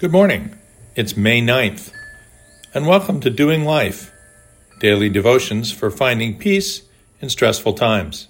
[0.00, 0.56] Good morning.
[0.96, 1.92] It's May 9th,
[2.72, 4.10] and welcome to Doing Life,
[4.78, 6.84] daily devotions for finding peace
[7.20, 8.28] in stressful times.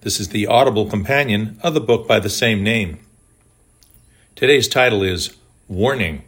[0.00, 2.98] This is the audible companion of the book by the same name.
[4.34, 5.36] Today's title is
[5.68, 6.24] Warning.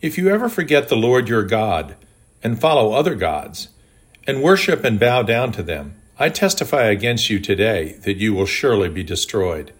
[0.00, 1.96] If you ever forget the Lord your God
[2.44, 3.70] and follow other gods
[4.24, 8.46] and worship and bow down to them, I testify against you today that you will
[8.46, 9.72] surely be destroyed.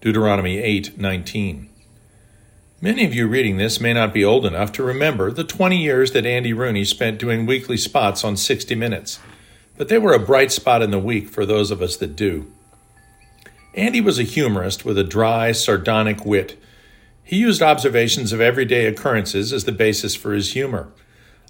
[0.00, 1.68] Deuteronomy 8:19.
[2.84, 6.10] Many of you reading this may not be old enough to remember the 20 years
[6.10, 9.20] that Andy Rooney spent doing weekly spots on 60 Minutes,
[9.76, 12.50] but they were a bright spot in the week for those of us that do.
[13.76, 16.60] Andy was a humorist with a dry, sardonic wit.
[17.22, 20.88] He used observations of everyday occurrences as the basis for his humor.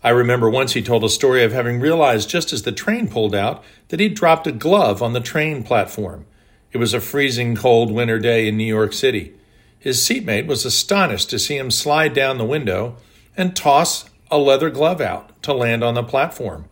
[0.04, 3.34] I remember once he told a story of having realized just as the train pulled
[3.34, 6.26] out that he'd dropped a glove on the train platform.
[6.72, 9.32] It was a freezing cold winter day in New York City.
[9.82, 12.98] His seatmate was astonished to see him slide down the window
[13.36, 16.66] and toss a leather glove out to land on the platform.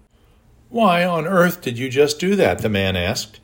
[0.69, 2.61] Why on earth did you just do that?
[2.61, 3.41] the man asked.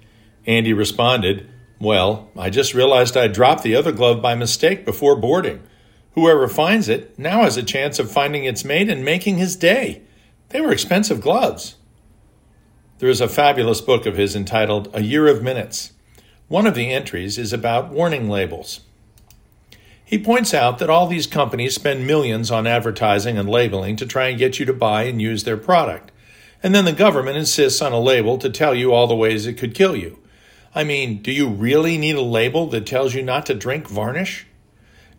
[0.47, 1.51] Andy responded,
[1.81, 5.65] Well, I just realized I dropped the other glove by mistake before boarding.
[6.13, 10.03] Whoever finds it now has a chance of finding its mate and making his day.
[10.51, 11.75] They were expensive gloves.
[12.99, 15.91] There is a fabulous book of his entitled A Year of Minutes.
[16.47, 18.83] One of the entries is about warning labels.
[20.07, 24.29] He points out that all these companies spend millions on advertising and labeling to try
[24.29, 26.13] and get you to buy and use their product.
[26.63, 29.55] And then the government insists on a label to tell you all the ways it
[29.59, 30.21] could kill you.
[30.77, 34.47] I mean, do you really need a label that tells you not to drink varnish?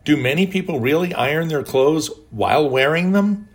[0.05, 3.49] Do many people really iron their clothes while wearing them?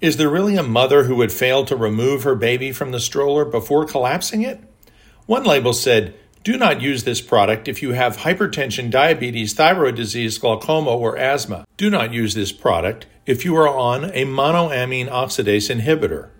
[0.00, 3.44] Is there really a mother who would fail to remove her baby from the stroller
[3.44, 4.60] before collapsing it?
[5.26, 6.14] One label said,
[6.46, 11.66] do not use this product if you have hypertension, diabetes, thyroid disease, glaucoma, or asthma.
[11.76, 16.30] Do not use this product if you are on a monoamine oxidase inhibitor.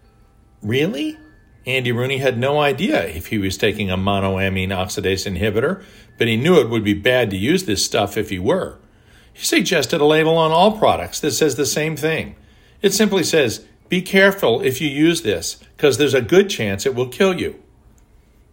[0.62, 1.18] Really?
[1.66, 5.82] Andy Rooney had no idea if he was taking a monoamine oxidase inhibitor,
[6.18, 8.78] but he knew it would be bad to use this stuff if he were.
[9.32, 12.36] He suggested a label on all products that says the same thing.
[12.80, 16.94] It simply says, Be careful if you use this, because there's a good chance it
[16.94, 17.60] will kill you.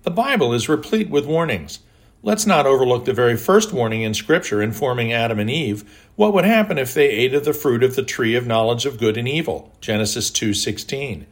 [0.03, 1.79] The Bible is replete with warnings.
[2.23, 6.43] Let's not overlook the very first warning in Scripture informing Adam and Eve what would
[6.43, 9.29] happen if they ate of the fruit of the tree of knowledge of good and
[9.29, 9.71] evil.
[9.79, 11.25] Genesis 2:16.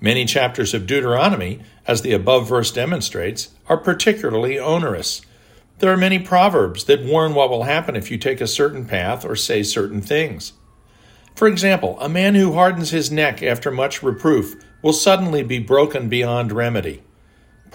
[0.00, 5.20] Many chapters of Deuteronomy, as the above verse demonstrates, are particularly onerous.
[5.78, 9.24] There are many proverbs that warn what will happen if you take a certain path
[9.24, 10.52] or say certain things.
[11.36, 16.08] For example, a man who hardens his neck after much reproof will suddenly be broken
[16.08, 17.02] beyond remedy.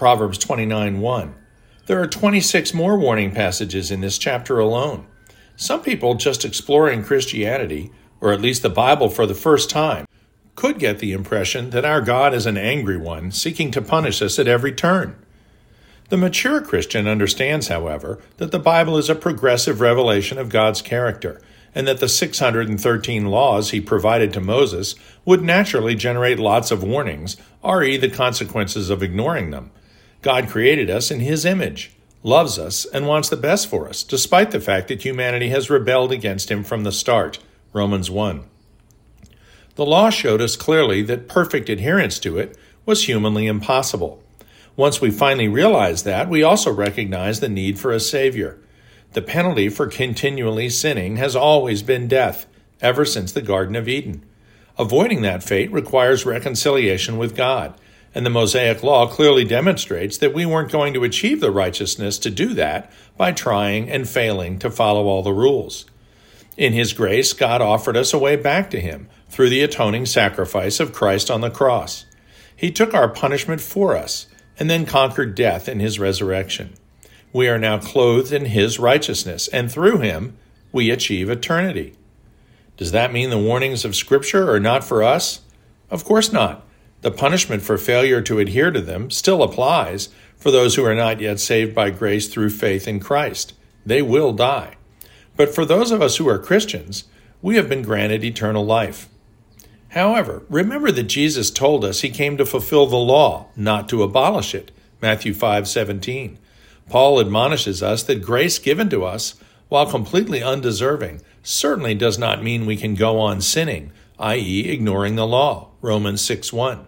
[0.02, 1.34] Proverbs 29 1.
[1.86, 5.06] There are 26 more warning passages in this chapter alone.
[5.54, 10.08] Some people just exploring Christianity, or at least the Bible for the first time,
[10.56, 14.40] could get the impression that our God is an angry one, seeking to punish us
[14.40, 15.14] at every turn.
[16.08, 21.40] The mature Christian understands, however, that the Bible is a progressive revelation of God's character,
[21.76, 27.36] and that the 613 laws he provided to Moses would naturally generate lots of warnings,
[27.64, 29.70] re the consequences of ignoring them.
[30.22, 34.52] God created us in His image, loves us, and wants the best for us, despite
[34.52, 37.40] the fact that humanity has rebelled against Him from the start.
[37.72, 38.44] Romans 1.
[39.74, 42.56] The law showed us clearly that perfect adherence to it
[42.86, 44.22] was humanly impossible.
[44.76, 48.58] Once we finally realized that, we also recognized the need for a Savior.
[49.14, 52.46] The penalty for continually sinning has always been death,
[52.80, 54.24] ever since the Garden of Eden.
[54.78, 57.74] Avoiding that fate requires reconciliation with God,
[58.14, 62.30] and the Mosaic Law clearly demonstrates that we weren't going to achieve the righteousness to
[62.30, 65.86] do that by trying and failing to follow all the rules.
[66.56, 70.80] In His grace, God offered us a way back to Him through the atoning sacrifice
[70.80, 72.04] of Christ on the cross.
[72.54, 74.26] He took our punishment for us
[74.58, 76.74] and then conquered death in His resurrection.
[77.32, 80.36] We are now clothed in His righteousness, and through Him,
[80.70, 81.94] we achieve eternity.
[82.76, 85.40] Does that mean the warnings of Scripture are not for us?
[85.90, 86.66] Of course not.
[87.02, 91.20] The punishment for failure to adhere to them still applies for those who are not
[91.20, 93.54] yet saved by grace through faith in Christ.
[93.84, 94.76] They will die.
[95.36, 97.04] But for those of us who are Christians,
[97.40, 99.08] we have been granted eternal life.
[99.88, 104.54] However, remember that Jesus told us he came to fulfill the law, not to abolish
[104.54, 104.70] it.
[105.00, 106.38] Matthew 5:17.
[106.88, 109.34] Paul admonishes us that grace given to us,
[109.68, 113.90] while completely undeserving, certainly does not mean we can go on sinning,
[114.20, 115.70] i.e., ignoring the law.
[115.80, 116.86] Romans 6:1.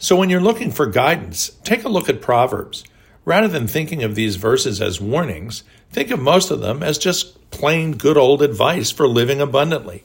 [0.00, 2.84] So when you're looking for guidance, take a look at Proverbs.
[3.24, 7.50] Rather than thinking of these verses as warnings, think of most of them as just
[7.50, 10.04] plain good old advice for living abundantly.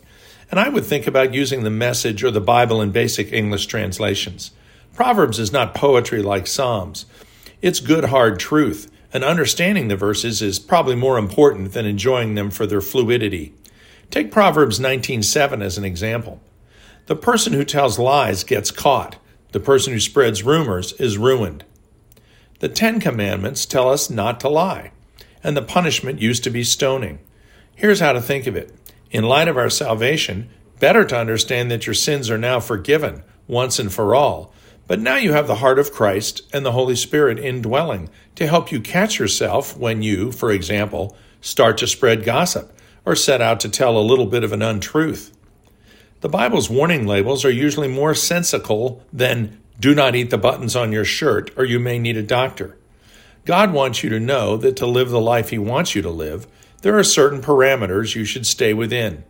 [0.54, 4.52] and I would think about using the message or the Bible in basic English translations.
[4.94, 7.08] Proverbs is not poetry like Psalms.
[7.64, 12.52] It's good, hard truth, and understanding the verses is probably more important than enjoying them
[12.52, 13.56] for their fluidity.
[14.12, 16.40] Take Proverbs 19:7 as an example.
[17.08, 19.16] The person who tells lies gets caught.
[19.54, 21.64] The person who spreads rumors is ruined.
[22.60, 24.92] The Ten Commandments tell us not to lie,
[25.44, 27.20] and the punishment used to be stoning.
[27.76, 28.74] Here's how to think of it.
[29.12, 33.78] In light of our salvation, better to understand that your sins are now forgiven once
[33.78, 34.52] and for all.
[34.88, 38.72] But now you have the heart of Christ and the Holy Spirit indwelling to help
[38.72, 43.70] you catch yourself when you, for example, start to spread gossip or set out to
[43.70, 45.32] tell a little bit of an untruth.
[46.24, 50.94] The Bible's warning labels are usually more sensical than do not eat the buttons on
[50.94, 52.78] your shirt or you may need a doctor.
[53.44, 56.48] God wants you to know that to live the life He wants you to live,
[56.82, 59.26] there are certain parameters you should stay within.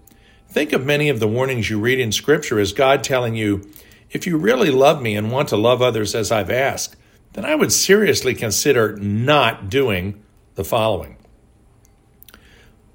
[0.48, 3.68] Think of many of the warnings you read in Scripture as God telling you,
[4.12, 6.96] if you really love me and want to love others as I've asked,
[7.32, 10.24] then I would seriously consider not doing
[10.54, 11.18] the following.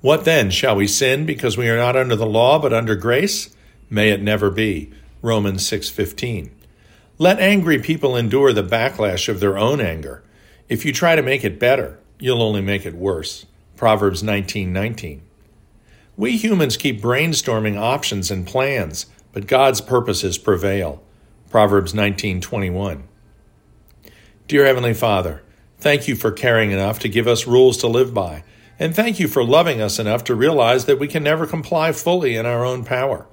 [0.02, 0.50] What then?
[0.50, 3.56] Shall we sin because we are not under the law but under grace?
[3.90, 4.90] May it never be.
[5.22, 6.50] Romans 6:15.
[7.18, 10.22] Let angry people endure the backlash of their own anger.
[10.68, 13.46] If you try to make it better, you'll only make it worse.
[13.76, 15.22] Proverbs 19:19.
[16.16, 21.02] We humans keep brainstorming options and plans, but God's purposes prevail.
[21.50, 23.04] Proverbs 19:21.
[24.46, 25.42] Dear heavenly Father,
[25.78, 28.42] thank you for caring enough to give us rules to live by,
[28.78, 32.36] and thank you for loving us enough to realize that we can never comply fully
[32.36, 33.26] in our own power.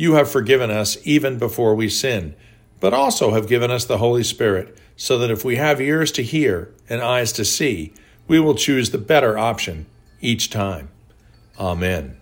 [0.00, 2.34] You have forgiven us even before we sin,
[2.80, 6.22] but also have given us the Holy Spirit, so that if we have ears to
[6.22, 7.92] hear and eyes to see,
[8.26, 9.84] we will choose the better option
[10.22, 10.88] each time.
[11.58, 12.16] Amen.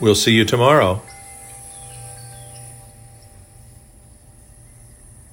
[0.00, 1.00] We'll see you tomorrow.